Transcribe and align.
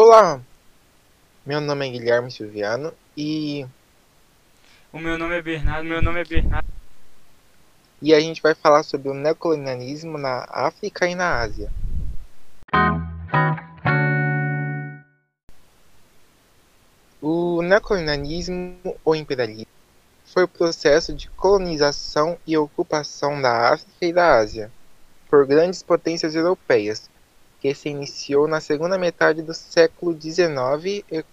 Olá, 0.00 0.40
meu 1.44 1.60
nome 1.60 1.88
é 1.88 1.90
Guilherme 1.90 2.30
Silviano 2.30 2.94
e 3.16 3.66
O 4.92 4.98
meu 5.00 5.18
nome 5.18 5.36
é 5.36 5.42
Bernardo, 5.42 5.88
meu 5.88 6.00
nome 6.00 6.20
é 6.20 6.24
Bernardo. 6.24 6.68
e 8.00 8.14
a 8.14 8.20
gente 8.20 8.40
vai 8.40 8.54
falar 8.54 8.84
sobre 8.84 9.08
o 9.08 9.12
neocolonialismo 9.12 10.16
na 10.16 10.46
África 10.50 11.08
e 11.08 11.16
na 11.16 11.40
Ásia. 11.40 11.68
O 17.20 17.60
neocolonialismo 17.62 18.78
ou 19.04 19.16
imperialismo 19.16 19.66
foi 20.26 20.44
o 20.44 20.48
processo 20.48 21.12
de 21.12 21.28
colonização 21.30 22.38
e 22.46 22.56
ocupação 22.56 23.42
da 23.42 23.72
África 23.72 24.06
e 24.06 24.12
da 24.12 24.36
Ásia 24.36 24.70
por 25.28 25.44
grandes 25.44 25.82
potências 25.82 26.36
europeias, 26.36 27.10
que 27.60 27.74
se 27.74 27.88
iniciou 27.88 28.46
na 28.48 28.60
segunda 28.60 28.98
metade 28.98 29.42
do 29.42 29.54
século 29.54 30.14
XIX 30.14 31.04
e, 31.10 31.24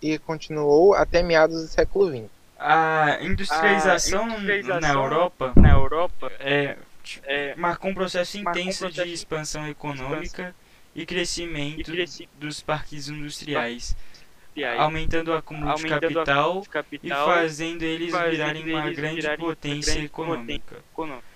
e 0.00 0.18
continuou 0.18 0.94
até 0.94 1.22
meados 1.22 1.62
do 1.62 1.68
século 1.68 2.10
XX. 2.10 2.30
A 2.58 3.18
industrialização, 3.22 4.24
A 4.24 4.26
industrialização 4.26 4.80
na 4.80 4.88
Europa 4.92 5.52
na 5.56 5.70
Europa 5.70 6.32
é, 6.38 6.76
é, 7.24 7.54
marcou 7.56 7.90
um 7.90 7.94
processo 7.94 8.38
Marcou 8.42 8.62
um 8.62 8.64
intenso 8.64 8.78
processo 8.78 9.06
de 9.08 9.12
expansão 9.12 9.66
econômica 9.68 10.54
e 10.94 11.04
crescimento 11.06 11.90
e 11.90 11.96
cresci- 11.96 12.28
dos 12.34 12.62
parques 12.62 13.08
industriais, 13.08 13.96
aí, 14.56 14.78
aumentando 14.78 15.28
o 15.30 15.34
acúmulo 15.34 15.72
de 15.74 15.84
aumentando 15.84 16.00
capital 16.00 16.50
acúmulo 16.50 16.62
de 16.62 16.68
e 17.02 17.08
fazendo 17.16 17.82
eles 17.82 18.10
fazendo 18.10 18.30
virarem 18.30 18.64
uma 18.64 18.88
eles 18.88 18.96
grande 18.96 19.14
virarem 19.14 19.36
potência 19.36 19.92
grande 19.92 20.06
econômica. 20.06 20.84
econômica. 20.92 21.31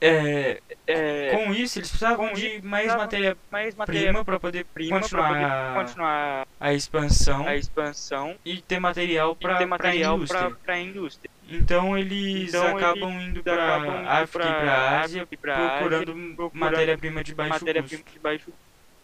É, 0.00 0.62
É, 0.86 1.30
com 1.34 1.52
isso, 1.52 1.78
eles 1.78 1.90
precisavam 1.90 2.32
de 2.32 2.62
mais 2.62 2.94
matéria-prima 2.94 3.74
matéria 3.76 4.24
para 4.24 4.40
poder 4.40 4.64
prima 4.64 5.00
para 5.00 5.00
continuar 5.00 5.74
poder 5.74 5.86
continuar 5.86 6.48
a 6.58 6.72
expansão 6.72 7.46
a 7.46 7.56
expansão 7.56 8.36
e 8.44 8.62
ter 8.62 8.78
material 8.80 9.36
para 9.36 9.58
a 9.58 9.94
indústria. 9.96 10.56
a 10.66 10.78
indústria. 10.78 11.30
Então 11.48 11.96
eles 11.98 12.48
Então, 12.54 12.76
acabam 12.76 13.20
indo 13.20 13.42
para 13.42 13.78
indo 13.78 14.08
África 14.08 14.48
e 14.48 14.52
para 14.52 15.00
Ásia 15.00 15.28
e 15.30 15.36
pra 15.36 15.54
procurando, 15.78 16.36
procurando 16.36 16.52
matéria-prima 16.54 17.22
de 17.22 17.34
custo. 17.34 17.64
de 18.12 18.18
baixo 18.18 18.52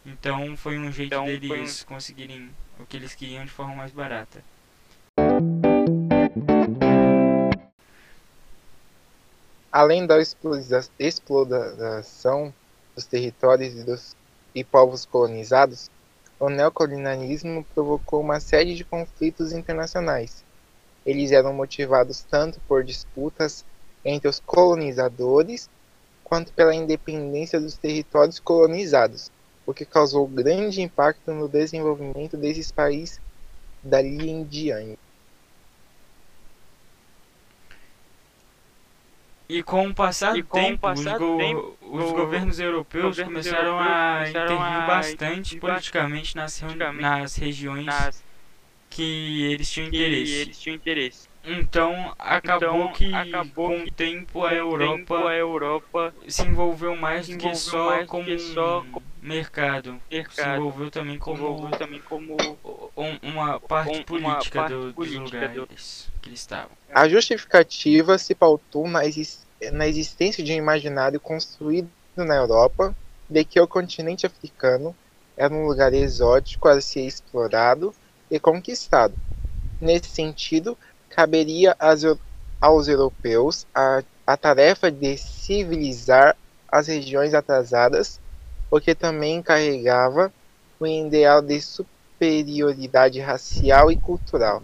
Então 0.07 0.57
foi 0.57 0.79
um 0.79 0.91
jeito 0.91 1.15
Então, 1.15 1.27
deles 1.27 1.85
conseguirem 1.85 2.51
o 2.79 2.87
que 2.87 2.97
eles 2.97 3.15
queriam 3.15 3.45
de 3.45 3.51
forma 3.51 3.75
mais 3.75 3.93
barata. 3.93 4.43
Além 9.75 10.07
da 10.07 10.17
exploração 10.99 12.53
dos 12.95 13.07
territórios 13.07 13.75
e, 13.75 13.83
dos, 13.83 14.15
e 14.55 14.63
povos 14.63 15.07
colonizados, 15.07 15.91
o 16.39 16.51
neocolonialismo 16.51 17.65
provocou 17.75 18.21
uma 18.21 18.39
série 18.39 18.75
de 18.75 18.85
conflitos 18.85 19.53
internacionais. 19.53 20.45
Eles 21.07 21.33
eram 21.33 21.55
motivados 21.55 22.23
tanto 22.23 22.61
por 22.69 22.85
disputas 22.85 23.65
entre 24.05 24.29
os 24.29 24.39
colonizadores 24.41 25.71
quanto 26.23 26.53
pela 26.53 26.75
independência 26.75 27.59
dos 27.59 27.79
territórios 27.79 28.39
colonizados, 28.39 29.31
o 29.65 29.73
que 29.73 29.87
causou 29.87 30.29
grande 30.29 30.83
impacto 30.83 31.33
no 31.33 31.49
desenvolvimento 31.49 32.37
desses 32.37 32.71
países 32.71 33.19
dali 33.83 34.29
em 34.29 34.45
diante. 34.45 35.02
E 39.53 39.63
com 39.63 39.89
o 39.89 39.95
passar 39.95 40.35
do 40.35 40.43
tempo, 40.45 40.79
passar 40.79 41.13
os, 41.15 41.19
do 41.19 41.27
go- 41.33 41.37
tempo, 41.37 41.79
os 41.83 42.13
governos 42.13 42.59
europeus 42.61 43.19
governos 43.19 43.47
começaram 43.47 43.79
europeus 43.79 43.91
a 43.91 44.29
intervir 44.29 44.87
bastante 44.87 45.57
politicamente 45.59 46.37
nas, 46.37 46.63
nas 46.99 47.37
regiões 47.37 47.85
nas 47.87 48.25
que 48.89 49.45
eles 49.45 49.71
tinham 49.71 49.91
que 49.91 49.97
interesse. 49.97 50.33
eles 50.33 50.61
tinham 50.61 50.77
interesse. 50.77 51.29
Então 51.45 52.15
acabou 52.19 52.83
Então, 52.83 52.93
que 52.93 53.13
acabou 53.13 53.69
com 53.71 53.83
o 53.83 53.91
tempo 53.91 54.45
a 54.45 54.55
Europa 54.55 55.29
a 55.29 55.35
Europa 55.35 56.15
se 56.29 56.43
envolveu 56.43 56.95
mais 56.95 57.29
do 57.29 57.37
que 57.37 57.55
só 57.55 57.87
mais 57.87 58.03
do 58.03 58.07
como 58.07 58.25
que 58.25 58.39
só 58.39 58.85
como 58.93 59.05
mercado. 59.21 60.01
Se 60.09 60.17
mercado 60.17 60.57
envolveu 60.57 60.91
também 60.91 61.19
como 61.19 61.37
envolveu 61.39 61.71
também 61.79 62.01
como 62.01 62.37
um- 62.97 63.19
uma 63.23 63.59
parte 63.59 63.91
um- 63.91 63.95
uma 63.97 64.05
política 64.05 64.61
parte 64.61 64.73
do- 64.75 64.85
dos 64.85 64.95
política 64.95 65.49
do- 65.49 65.61
lugares 65.61 66.12
que 66.12 66.12
eles 66.33 66.41
estavam. 66.41 66.71
A 66.93 67.09
justificativa 67.09 68.19
se 68.19 68.35
pautou 68.35 68.89
na, 68.89 69.01
na 69.73 69.87
existência 69.87 70.43
de 70.43 70.53
um 70.53 70.57
imaginário 70.57 71.21
construído 71.21 71.91
na 72.17 72.37
Europa 72.37 72.95
de 73.29 73.45
que 73.45 73.61
o 73.61 73.69
continente 73.69 74.27
africano 74.27 74.95
era 75.37 75.53
um 75.53 75.67
lugar 75.67 75.95
exótico 75.95 76.69
a 76.69 76.81
ser 76.81 77.07
explorado 77.07 77.95
e 78.31 78.39
conquistado. 78.39 79.15
Nesse 79.81 80.09
sentido, 80.11 80.77
caberia 81.09 81.77
aos 82.61 82.89
europeus 82.89 83.67
a, 83.75 84.03
a 84.27 84.37
tarefa 84.37 84.91
de 84.91 85.17
civilizar 85.17 86.37
as 86.69 86.87
regiões 86.87 87.35
atrasadas, 87.35 88.21
o 88.71 88.81
que 88.81 88.95
também 88.95 89.43
carregava 89.43 90.33
o 90.79 90.87
ideal 90.87 91.43
de 91.43 91.61
superioridade 91.61 93.21
racial 93.21 93.91
e 93.91 93.97
cultural. 93.97 94.63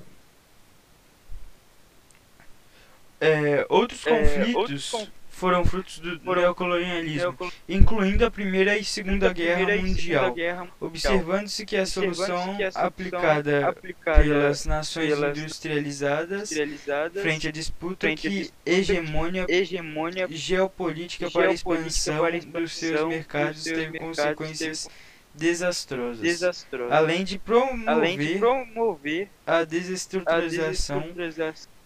É, 3.21 3.67
outros 3.69 4.07
É, 4.07 4.11
conflitos 4.11 4.55
outros 4.55 4.91
conf- 4.91 5.09
foram 5.29 5.65
frutos 5.65 5.99
do 6.01 6.19
foram- 6.21 6.43
neocolonialismo, 6.43 7.17
neocol- 7.23 7.53
incluindo 7.69 8.25
a 8.27 8.31
Primeira 8.31 8.77
e 8.79 8.85
Segunda 8.85 9.29
da 9.29 9.33
Guerra 9.33 9.75
e 9.75 9.83
Mundial, 9.83 10.23
Segunda 10.25 10.31
Guerra 10.35 10.59
Mundial. 10.61 10.77
observando-se 10.81 11.67
que 11.67 11.77
a 11.77 11.87
solução 11.87 12.57
que 12.57 12.65
a 12.65 12.69
aplicada 12.69 13.69
aplicada 13.69 14.23
pelas 14.23 14.67
nações 14.67 15.09
pelas 15.11 15.37
industrializadas 15.39 16.51
industrializadas 16.53 17.23
frente 17.23 17.49
à 17.49 17.51
disputa 17.53 18.07
frente 18.07 18.23
que 18.23 18.29
disputa 18.31 18.55
hegemônia 18.67 19.47
hegemônia 19.49 20.27
geopolítica 20.31 21.31
para 21.31 21.49
a 21.49 21.53
expansão 21.53 22.19
para 22.19 22.37
a 22.37 22.41
dos 22.41 22.73
seus 22.77 23.09
mercados 23.09 23.55
dos 23.57 23.65
seus 23.65 23.77
teve 23.79 23.91
mercados 23.91 24.17
consequências 24.19 24.89
desastrosas, 25.35 26.21
desastrosa. 26.21 26.93
além 26.95 27.23
de 27.23 27.39
promover 27.39 27.89
Além 27.89 28.19
de 28.19 28.39
promover 28.39 29.29
a 29.47 29.59
a 29.59 29.65
desestruturização 29.65 30.99
desestruturização 31.01 31.78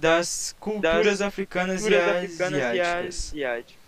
das 0.00 0.54
culturas 0.60 1.04
das 1.04 1.20
africanas 1.20 1.80
e 1.80 1.82
culturas 1.90 2.08
africanas 2.16 2.58
e 2.58 2.62
asiáticas. 2.62 3.28
asiáticas. 3.32 3.78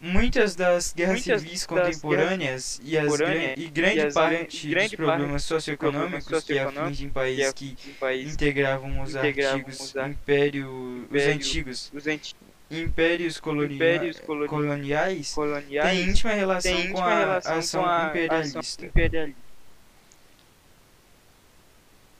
Muitas 0.00 0.54
das 0.54 0.92
guerras 0.92 1.14
Muitas 1.26 1.40
civis 1.42 1.52
das 1.60 1.66
contemporâneas 1.66 2.80
e, 2.84 2.96
as 2.96 3.16
gran- 3.16 3.34
e 3.56 3.68
grande 3.68 3.96
e 3.96 4.00
as 4.02 4.14
parte 4.14 4.36
gran- 4.68 4.70
grande 4.70 4.88
dos 4.90 4.96
problemas 4.96 5.18
problemas 5.18 5.42
socioeconômicos 5.44 6.24
que 6.24 6.34
socioeconômicos 6.34 6.82
afligem 6.84 7.08
que 7.08 7.14
países 7.14 7.52
que 7.52 7.90
um 7.90 7.94
país 7.94 8.32
integravam 8.34 9.02
os 9.02 9.10
integravam 9.16 9.58
antigos 9.58 9.80
os 9.80 9.96
império, 9.96 11.08
os 11.10 11.22
antigos 11.26 11.90
os 11.92 12.06
antigos 12.06 12.48
impérios, 12.70 13.40
colonia- 13.40 13.74
impérios 13.74 14.20
coloni- 14.20 14.46
coloniais 14.48 15.34
coloniais 15.34 15.88
têm 15.90 16.08
íntima 16.10 16.32
relação 16.32 16.72
com 16.74 16.78
íntima 16.80 17.04
a 17.06 17.18
relação 17.18 17.58
ação 17.58 17.82
com 17.82 17.88
a 17.88 18.06
imperialista. 18.08 18.86
imperialista. 18.86 19.40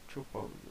Deixa 0.06 0.18
eu 0.20 0.26
pausar. 0.32 0.67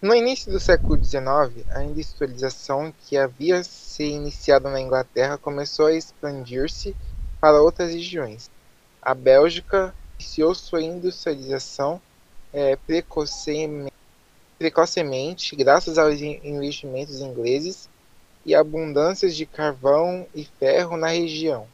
No 0.00 0.14
início 0.14 0.52
do 0.52 0.60
século 0.60 1.02
XIX, 1.02 1.64
a 1.70 1.82
industrialização 1.82 2.92
que 2.92 3.16
havia 3.16 3.62
se 3.64 4.04
iniciado 4.04 4.68
na 4.70 4.80
Inglaterra 4.80 5.38
começou 5.38 5.86
a 5.86 5.92
expandir-se 5.94 6.94
para 7.40 7.60
outras 7.60 7.92
regiões. 7.92 8.50
A 9.02 9.14
Bélgica 9.14 9.94
iniciou 10.18 10.54
sua 10.54 10.82
industrialização 10.82 12.00
eh, 12.52 12.76
precoceme- 12.86 13.90
precocemente 14.58 15.56
graças 15.56 15.98
aos 15.98 16.20
in- 16.20 16.40
investimentos 16.44 17.20
ingleses 17.20 17.88
e 18.44 18.54
abundâncias 18.54 19.34
de 19.36 19.44
carvão 19.46 20.26
e 20.34 20.44
ferro 20.44 20.96
na 20.96 21.08
região. 21.08 21.68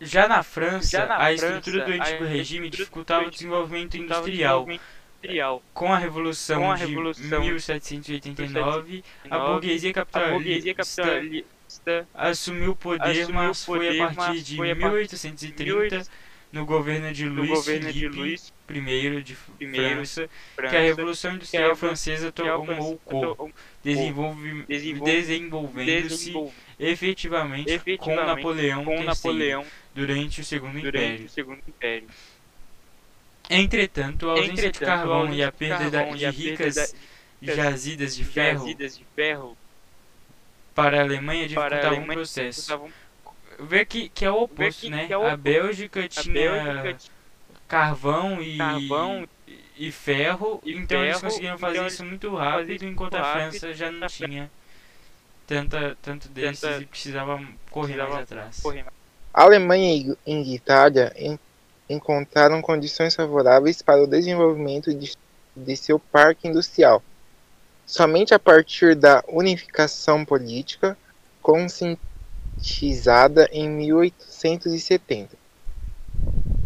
Já 0.00 0.28
na 0.28 0.42
França, 0.42 0.88
Já 0.88 1.06
na 1.06 1.16
a 1.18 1.32
estrutura 1.32 1.84
França, 1.84 1.84
do 1.84 2.02
antigo 2.02 2.24
a 2.24 2.28
regime 2.28 2.68
estrutura 2.68 2.70
do 2.70 2.76
dificultava 2.76 3.24
o 3.24 3.26
antigo 3.28 3.30
desenvolvimento 3.30 3.90
Dificultava 3.92 4.20
o 4.20 4.28
industrial. 4.28 4.66
desenvolvimento 4.66 4.82
industrial. 5.26 5.62
Com 5.74 5.92
a 5.92 5.98
Revolução 5.98 6.60
Com 6.60 6.70
a 6.72 6.76
de 6.76 6.86
Revolução 6.86 7.40
1789, 7.44 9.04
a 9.30 9.38
burguesia 9.38 9.92
a 10.12 10.30
burguesia 10.30 10.74
capitalista 10.74 11.02
capitalista 11.02 12.08
assumiu 12.14 12.72
o 12.72 12.76
poder, 12.76 13.02
assumiu 13.22 13.34
mas 13.34 13.62
o 13.62 13.64
foi 13.66 13.78
poder, 13.78 14.00
a 14.02 14.12
partir 14.12 14.42
de 14.42 14.56
foi 14.56 14.70
a 14.70 14.76
partir 14.76 14.86
1830, 14.86 16.06
no 16.52 16.64
gogoverno 16.64 17.12
de 17.12 17.28
Luís 17.28 17.50
governo 17.50 17.86
de 17.92 17.98
Filipe 18.00 18.16
Luís 18.16 18.52
I 18.70 19.22
de 19.22 19.34
França, 19.34 20.30
França, 20.54 20.70
que 20.70 20.76
a 20.76 20.80
Revolução 20.80 21.34
Industrial 21.34 21.62
Revolução 21.74 21.88
Francesa 21.88 22.32
tomou 22.32 22.92
o 22.94 22.98
corpo, 22.98 23.36
tomou- 23.36 23.52
desenvolvi- 23.82 24.64
desenvol- 24.68 25.04
desenvolvendo-se 25.06 26.16
desenvolveu 26.26 26.52
efetivamente, 26.78 27.66
com 27.66 27.74
efetivamente 27.74 28.26
Napoleão 28.26 28.84
com 28.84 28.94
III 28.96 29.04
Napoleão 29.04 29.64
durante 29.94 30.40
o 30.40 30.44
Segundo 30.44 30.80
durante 30.80 30.98
Império. 31.06 31.26
o 31.26 31.28
Segundo 31.28 31.58
Império. 31.66 32.08
Entretanto, 33.48 34.28
a 34.28 34.32
ausência 34.32 34.54
de 34.56 34.66
Entretanto, 34.66 34.82
a 34.84 34.96
carvão 34.96 35.32
e 35.34 35.42
a 35.42 35.50
de 35.50 35.56
perda 35.56 35.90
carvão 35.90 36.16
de 36.16 36.26
a 36.26 36.30
ricas 36.30 36.74
da- 36.74 37.54
jazidas 37.54 38.16
de 38.16 38.24
ferro 38.24 38.58
jazidas 38.60 38.98
de 38.98 39.04
ferro 39.14 39.56
para 40.74 40.98
a 40.98 41.02
Alemanha 41.02 41.44
a 41.44 41.48
dificultava 41.48 41.94
um 41.94 42.06
processo. 42.06 42.80
Vê 43.58 43.84
que, 43.86 44.08
que 44.10 44.24
é 44.24 44.30
o 44.30 44.42
oposto, 44.42 44.82
que- 44.82 44.90
né? 44.90 45.06
que 45.06 45.12
é 45.12 45.16
o 45.18 45.26
a. 45.26 45.36
Bélgica 45.36 46.04
a 46.04 46.08
tinha 46.08 46.34
Bélgica 46.34 46.94
tinha 46.94 47.12
carvão 47.68 48.42
e, 48.42 48.58
carvão 48.58 49.28
e 49.78 49.90
ferro, 49.90 50.60
e 50.64 50.72
então 50.76 51.02
eles 51.02 51.18
ferro, 51.18 51.30
conseguiram 51.30 51.58
fazer 51.58 51.76
então 51.76 51.86
isso 51.86 52.04
muito 52.04 52.34
rápido, 52.34 52.84
enquanto 52.84 53.12
muito 53.12 53.16
a 53.16 53.22
rápido, 53.34 53.50
França 53.60 53.72
já 53.74 53.90
não 53.90 54.06
a 54.06 54.08
tinha 54.10 54.50
tanta, 55.46 55.96
tanto 56.02 56.28
desses 56.28 56.60
Tanta- 56.60 56.82
e 56.82 56.86
precisava 56.86 57.36
correr 57.70 57.96
mais 57.96 58.08
precisava 58.10 58.20
atrás. 58.22 58.60
correr 58.60 58.82
mais. 58.82 58.96
A 59.32 59.42
Alemanha 59.42 60.16
e 60.26 60.54
Itália 60.54 61.12
encontraram 61.88 62.60
condições 62.60 63.14
favoráveis 63.14 63.80
para 63.82 64.02
o 64.02 64.06
desenvolvimento 64.06 64.92
de, 64.92 65.14
de 65.56 65.76
seu 65.76 65.98
parque 65.98 66.48
industrial. 66.48 67.02
Somente 67.86 68.34
a 68.34 68.38
partir 68.38 68.94
da 68.96 69.22
unificação 69.28 70.24
política 70.24 70.98
conscientizada 71.40 73.48
em 73.52 73.68
1870. 73.68 75.36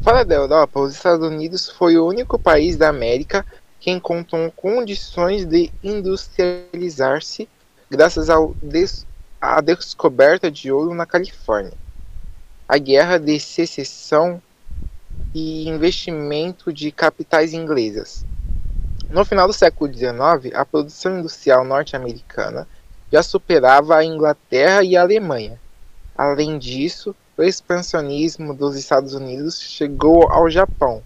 Fora 0.03 0.25
da 0.25 0.35
Europa, 0.37 0.81
os 0.81 0.95
Estados 0.95 1.27
Unidos 1.27 1.69
foi 1.69 1.99
o 1.99 2.07
único 2.07 2.39
país 2.39 2.77
da 2.77 2.89
América 2.89 3.45
que 3.79 3.91
encontrou 3.91 4.51
condições 4.53 5.45
de 5.45 5.71
industrializar-se 5.83 7.47
graças 7.91 8.31
ao 8.31 8.55
des- 8.63 9.07
à 9.41 9.61
descoberta 9.61 10.51
de 10.51 10.73
ouro 10.73 10.95
na 10.95 11.05
Califórnia 11.07 11.73
a 12.69 12.79
guerra 12.79 13.19
de 13.19 13.39
secessão 13.41 14.41
e 15.35 15.69
investimento 15.69 16.73
de 16.73 16.91
capitais 16.91 17.53
inglesas. 17.53 18.25
No 19.11 19.25
final 19.25 19.47
do 19.47 19.53
século 19.53 19.93
XIX, 19.93 20.55
a 20.55 20.65
produção 20.65 21.19
industrial 21.19 21.65
norte-americana 21.65 22.67
já 23.13 23.23
superava 23.23 23.97
a 23.97 24.05
Inglaterra 24.05 24.85
e 24.85 24.97
a 24.97 25.03
Alemanha. 25.03 25.61
Além 26.17 26.59
disso, 26.59 27.15
o 27.37 27.43
expansionismo 27.43 28.55
dos 28.55 28.77
Estados 28.77 29.15
Unidos 29.15 29.61
chegou 29.61 30.31
ao 30.31 30.51
Japão, 30.51 31.03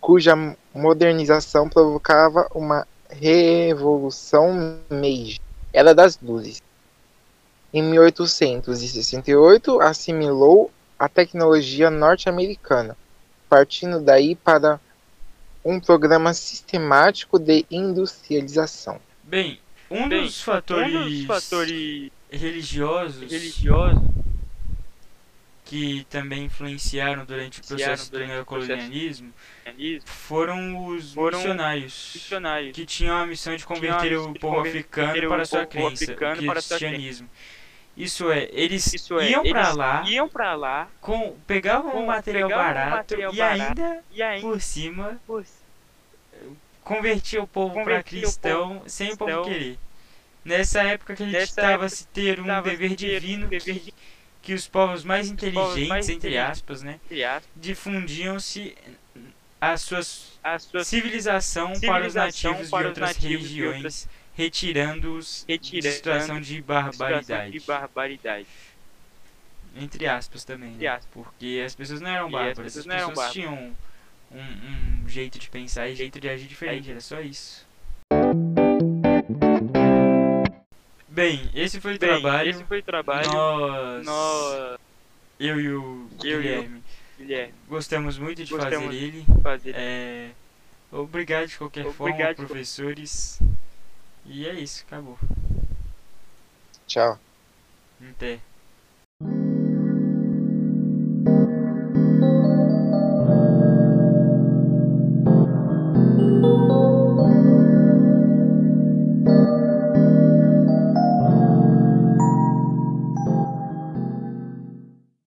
cuja 0.00 0.36
modernização 0.74 1.68
provocava 1.68 2.46
uma 2.54 2.86
revolução 3.08 4.78
Meiji, 4.90 5.40
era 5.72 5.94
das 5.94 6.20
luzes. 6.20 6.62
Em 7.72 7.82
1868, 7.82 9.80
assimilou 9.80 10.70
a 10.98 11.08
tecnologia 11.08 11.90
norte-americana, 11.90 12.96
partindo 13.48 14.00
daí 14.00 14.34
para 14.34 14.80
um 15.64 15.80
programa 15.80 16.34
sistemático 16.34 17.38
de 17.38 17.64
industrialização. 17.70 19.00
Bem, 19.22 19.58
um 19.90 20.08
Bem, 20.08 20.22
dos 20.22 20.42
fatores, 20.42 20.94
Um 20.94 21.04
dos 21.04 21.24
fatores 21.24 22.10
religiosos 22.30 23.30
religiosos 23.30 24.14
que 25.64 26.06
também 26.10 26.44
influenciaram 26.44 27.24
durante 27.24 27.60
o 27.60 27.64
processo 27.64 28.10
do 28.10 28.12
durante 28.12 28.32
neocolonialismo 28.32 29.32
cristianismo 29.64 30.02
foram 30.06 30.86
os 30.88 31.14
Foram 31.14 31.38
missionários. 31.38 32.10
missionários 32.14 32.76
que 32.76 32.84
tinham 32.84 33.16
a 33.16 33.26
missão 33.26 33.56
de 33.56 33.64
converter 33.64 34.18
o 34.18 34.34
povo 34.34 34.60
africano 34.60 35.28
para 35.28 35.42
a 35.42 35.46
sua 35.46 35.66
crença, 35.66 36.04
africano 36.04 36.42
o 36.42 36.46
para 36.46 36.58
a 36.58 36.62
sua 36.62 36.76
cristianismo. 36.76 37.30
Isso 37.96 38.30
é, 38.32 38.48
eles 38.52 38.92
Isso 38.92 39.18
é, 39.20 39.30
iam 39.30 39.44
para 39.44 39.72
lá, 39.72 40.02
iam 40.06 40.28
para 40.28 40.54
lá 40.56 40.88
com, 41.00 41.36
pegavam 41.46 41.92
com- 41.92 42.00
um 42.02 42.06
material 42.06 42.48
pegavam 42.48 42.64
barato 42.74 42.96
material 42.96 43.32
e 43.34 43.36
barato, 43.38 43.62
ainda, 43.82 44.04
e 44.10 44.22
aí 44.22 44.40
por 44.40 44.60
cima, 44.60 45.20
por 45.26 45.44
convertia 46.82 47.42
o 47.42 47.46
povo 47.46 47.82
para 47.84 48.02
cristão 48.02 48.82
sem 48.86 49.12
o 49.12 49.16
povo 49.16 49.44
querer. 49.44 49.78
Nessa 50.44 50.82
época 50.82 51.12
Nessa 51.12 51.24
acreditava 51.24 51.88
se 51.88 52.06
ter 52.08 52.40
um 52.40 52.62
dever 52.62 52.94
ter 52.96 53.16
um 53.16 53.20
divino 53.20 53.46
dever 53.48 53.78
que, 53.80 53.94
que 54.42 54.52
os 54.52 54.66
povos 54.68 55.02
mais 55.04 55.30
inteligentes, 55.30 55.88
mais 55.88 56.08
entre 56.08 56.28
inteligentes. 56.30 56.50
aspas, 56.58 56.82
né, 56.82 57.00
difundiam-se 57.56 58.76
a 59.60 59.76
sua 59.78 60.02
civilização, 60.84 61.68
para 61.80 62.06
os 62.06 62.12
civilização 62.12 62.52
nativos 62.52 62.70
para 62.70 62.82
de 62.82 62.88
outras 62.88 63.08
nativos 63.08 63.48
de 63.48 63.54
regiões, 63.54 63.74
outras- 63.76 64.08
retirando-os 64.34 65.44
de 65.46 65.52
Retirando 65.52 65.94
situação 65.94 66.40
de 66.40 66.60
barbaridade. 66.62 67.24
situação 67.24 67.50
de 67.50 67.60
barbaridade. 67.60 68.46
Entre 69.76 70.06
aspas 70.06 70.44
também, 70.44 70.70
Entre 70.74 70.84
né? 70.84 70.90
aspas. 70.90 71.08
Porque 71.12 71.62
as 71.64 71.74
pessoas 71.74 72.00
não 72.00 72.10
eram 72.10 72.26
as 72.26 72.32
bárbaras, 72.32 72.58
as 72.58 72.64
pessoas 72.84 72.94
eram 72.94 73.08
pessoas 73.08 73.32
tinham 73.32 73.72
um, 74.30 74.38
um 75.04 75.08
jeito 75.08 75.38
de 75.38 75.48
pensar 75.50 75.88
e 75.88 75.94
jeito 75.96 76.20
de 76.20 76.28
agir 76.28 76.46
diferente, 76.46 76.90
era 76.90 77.00
só 77.00 77.20
isso. 77.20 77.66
Bem, 81.08 81.48
esse 81.54 81.80
foi 81.80 81.94
o 81.94 81.98
Bem, 81.98 82.08
trabalho. 82.08 82.50
esse 82.50 82.64
foi 82.64 82.80
o 82.80 82.82
trabalho. 82.82 83.32
Nós, 83.32 84.04
Nós, 84.04 84.78
eu 85.38 85.60
e 85.60 85.68
o 85.68 86.08
Eu 86.24 86.40
Guilherme, 86.40 86.82
Guilherme, 87.18 87.54
gostamos 87.68 88.18
muito 88.18 88.44
de 88.44 88.50
Gostamos. 88.52 88.86
fazer 88.86 88.96
ele. 88.96 89.24
fazer 89.42 89.74
É, 89.76 90.30
obrigado 90.90 91.46
de 91.48 91.56
qualquer 91.58 91.84
forma, 91.92 92.12
Obrigado 92.14 92.36
de 92.36 92.46
professores. 92.46 93.38
E 94.26 94.46
é 94.46 94.54
isso, 94.54 94.84
acabou. 94.86 95.18
Tchau. 96.86 97.18
Até. 98.10 98.40